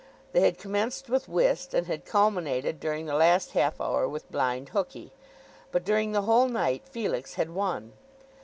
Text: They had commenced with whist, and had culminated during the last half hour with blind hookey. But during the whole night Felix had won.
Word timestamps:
They 0.31 0.39
had 0.41 0.57
commenced 0.57 1.09
with 1.09 1.29
whist, 1.29 1.75
and 1.75 1.85
had 1.85 2.05
culminated 2.07 2.79
during 2.79 3.05
the 3.05 3.13
last 3.13 3.51
half 3.51 3.79
hour 3.79 4.09
with 4.09 4.31
blind 4.31 4.69
hookey. 4.71 5.11
But 5.71 5.85
during 5.85 6.11
the 6.11 6.23
whole 6.23 6.47
night 6.47 6.87
Felix 6.89 7.35
had 7.35 7.51
won. 7.51 7.93